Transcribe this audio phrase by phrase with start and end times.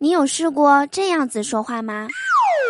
[0.00, 2.06] 你有试过这样子说话吗？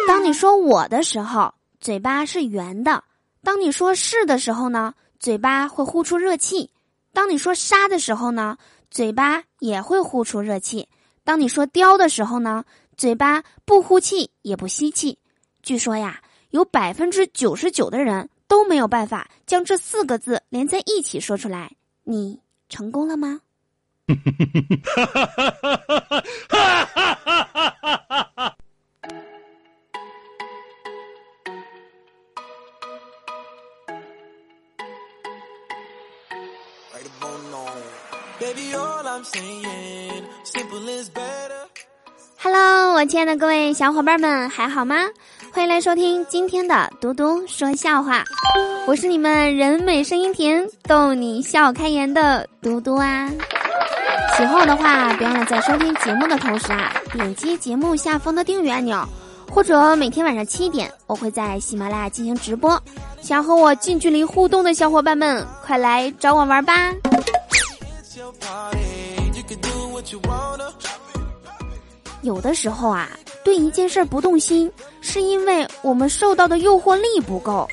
[0.06, 3.02] 当你说我的时候，嘴巴是圆的；
[3.44, 6.70] 当你说是的时候呢，嘴巴会呼出热气；
[7.12, 8.56] 当你说杀的时候呢，
[8.90, 10.88] 嘴巴也会呼出热气；
[11.22, 12.64] 当你说雕的时候呢，
[12.96, 15.18] 嘴巴不呼气也不吸气。
[15.62, 21.72] 据说呀，有百分之九十九的人都没有办法将这四个字连在一起说出来。
[22.04, 22.40] 你
[22.70, 23.42] 成功了吗？
[42.40, 44.96] ！Hello，我亲爱的各位小伙伴们，还好吗？
[45.52, 48.24] 欢迎来收听今天的嘟嘟说笑话，
[48.86, 53.30] 我是你们人美声音甜、逗你笑开颜的嘟嘟啊。
[54.38, 59.04] 喜欢我的话，别忘了在收听节目的同时啊，点击节目下方的订阅按钮，
[59.50, 62.80] 或者每天晚上七点，我会在喜马拉雅进行直播。
[63.20, 66.94] 想和我近距离互动的小伙伴们，快来找我玩吧！
[72.22, 73.10] 有的时候啊，
[73.42, 77.66] 对一件事不动心，是因为我们受到的诱惑力不够。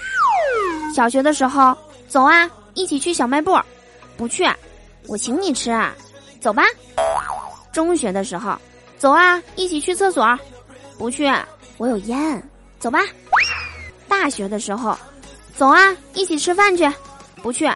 [0.95, 3.55] 小学的时候，走啊，一起去小卖部，
[4.17, 4.43] 不去，
[5.05, 5.93] 我请你吃啊。
[6.45, 6.61] 走吧，
[7.73, 8.55] 中学的时候，
[8.99, 10.23] 走啊，一起去厕所，
[10.95, 11.27] 不去，
[11.79, 12.49] 我有烟。
[12.77, 12.99] 走吧，
[14.07, 14.95] 大学的时候，
[15.57, 16.87] 走啊，一起吃饭去，
[17.41, 17.67] 不去，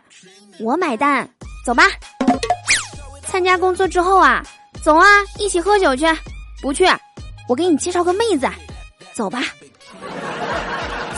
[0.60, 1.28] 我买单。
[1.66, 1.86] 走吧，
[3.26, 4.46] 参加工作之后啊，
[4.84, 5.04] 走啊，
[5.40, 6.06] 一起喝酒去，
[6.62, 6.86] 不去，
[7.48, 8.48] 我给你介绍个妹子。
[9.16, 9.42] 走吧，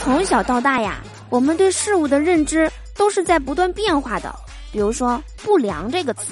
[0.02, 4.34] 从小到大呀，我们对事物的认知都是在不断变化的。
[4.72, 6.32] 比如说“不良”这个词。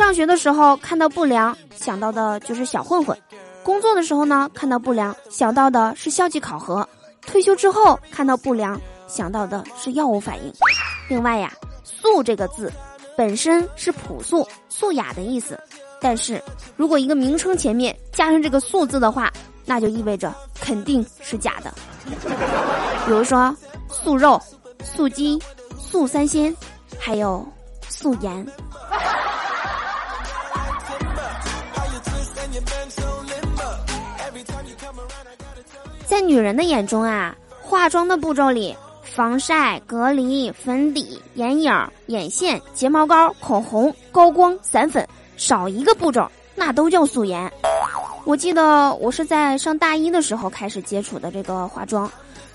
[0.00, 3.14] 上学的时候看到不良，想到的就是小混混；
[3.62, 6.82] 工作的时候呢，看到不良，想到的是校际考核；
[7.26, 10.50] 退休之后看到不良，想到的是药物反应。
[11.10, 11.52] 另外呀
[11.84, 12.72] ，“素”这个字
[13.14, 15.60] 本身是朴素、素雅的意思，
[16.00, 16.42] 但是
[16.76, 19.30] 如果一个名称前面加上这个“素”字的话，
[19.66, 21.72] 那就意味着肯定是假的。
[23.04, 23.54] 比如说
[23.90, 24.40] 素肉、
[24.82, 25.38] 素鸡、
[25.78, 26.56] 素三鲜，
[26.98, 27.46] 还有
[27.86, 28.44] 素颜。
[36.10, 37.32] 在女人的眼中啊，
[37.62, 41.72] 化妆的步骤里，防晒、隔离、粉底、眼影、
[42.06, 45.06] 眼线、睫毛膏、口红、高光、散粉，
[45.36, 47.48] 少一个步骤那都叫素颜。
[48.24, 52.10] 我记得我是在上大一的时候开始接触的这个化妆，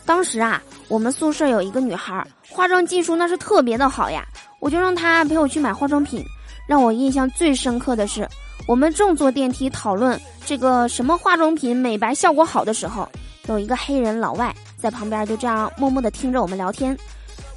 [0.06, 4.26] 当时啊，我们宿舍有一个女孩，化妆技术那是特别的好呀，
[4.60, 6.22] 我就让她陪我去买化妆品。
[6.68, 8.28] 让我印象最深刻的是，
[8.68, 13.08] 我们正坐电梯讨论这个什么化妆品美白效果好的时候。
[13.48, 16.98] 有一个黑人老外在旁边，就这样默默的听着我们聊天。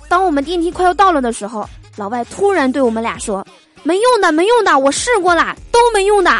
[0.09, 3.47] 当我们电梯快要到了的时候，老外突然对我们俩说
[3.83, 6.31] ：“没用的，没用的，我试过了，都没用的。”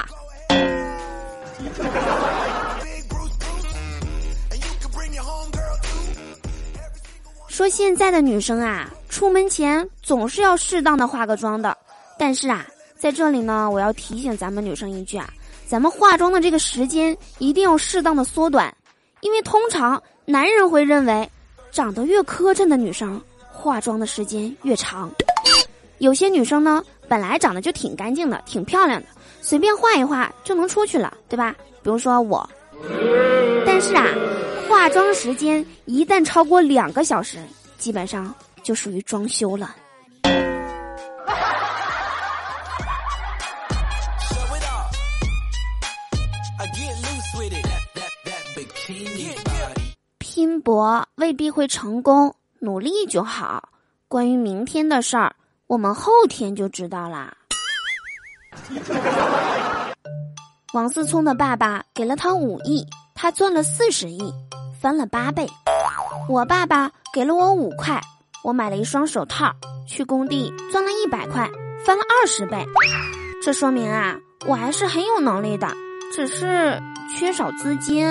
[7.49, 11.77] 说现在的女生啊，出门前总是要适当的化个妆的。
[12.17, 12.65] 但是啊，
[12.97, 15.29] 在这里呢，我要提醒咱们女生一句啊，
[15.67, 18.73] 咱们化妆的这个时间一定要适当的缩短。
[19.21, 21.29] 因为通常男人会认为，
[21.71, 23.21] 长得越磕碜的女生，
[23.51, 25.11] 化妆的时间越长。
[25.99, 29.07] 有些女生呢，本来长得就挺干净的，挺漂亮的，
[29.41, 31.55] 随便画一画就能出去了，对吧？
[31.83, 32.49] 比如说我。
[33.67, 34.07] 但是啊，
[34.69, 37.39] 化妆时间一旦超过两个小时，
[37.79, 39.75] 基本上就属于装修了。
[50.19, 53.71] 拼搏未必会成功，努力就好。
[54.07, 55.35] 关于明天的事儿，
[55.67, 57.37] 我们后天就知道啦。
[60.75, 64.33] 王思聪的爸爸给了他五亿，他赚了四十亿，
[64.81, 65.47] 翻了八倍。
[66.29, 68.01] 我爸爸给了我五块，
[68.45, 69.53] 我买了一双手套，
[69.87, 71.51] 去工地赚了一百块，
[71.85, 72.65] 翻了二十倍。
[73.43, 74.17] 这说明啊，
[74.47, 75.69] 我还是很有能力的，
[76.13, 76.79] 只是
[77.17, 78.07] 缺少资金。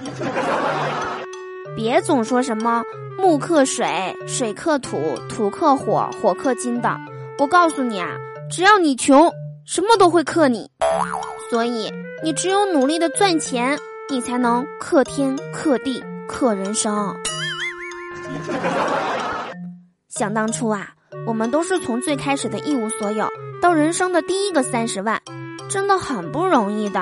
[1.76, 2.82] 别总说什么
[3.18, 6.96] 木克水，水克土，土克火，火克金的。
[7.38, 8.16] 我告诉你啊，
[8.50, 9.30] 只要你穷，
[9.64, 10.70] 什么都会克你。
[11.50, 11.92] 所以
[12.22, 17.16] 你只有努力的赚钱，你才能克天克地克人生。
[20.08, 20.88] 想当初啊，
[21.26, 23.28] 我们都是从最开始的一无所有，
[23.62, 25.20] 到人生的第一个三十万。
[25.68, 27.00] 真的很不容易的。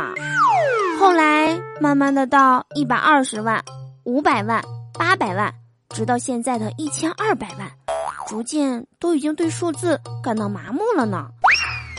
[0.98, 3.62] 后来慢慢的到一百二十万、
[4.02, 4.60] 五百万、
[4.98, 5.54] 八百万，
[5.90, 7.70] 直到现在的一千二百万，
[8.26, 11.28] 逐渐都已经对数字感到麻木了呢。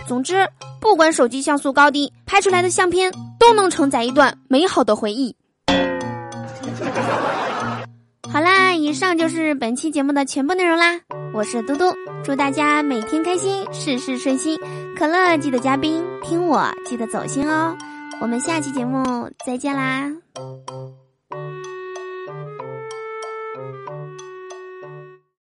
[0.05, 0.49] 总之，
[0.81, 5.33] 不管手机像素高低，拍出来的相片都能承载一段美好的回忆。
[8.29, 10.99] 好啦，以上就是本期节目的全部内容啦。
[11.33, 11.85] 我是嘟嘟，
[12.21, 14.59] 祝大家每天开心，事事顺心。
[14.97, 17.77] 可乐记得加冰，听我记得走心哦。
[18.21, 20.11] 我们下期节目再见啦。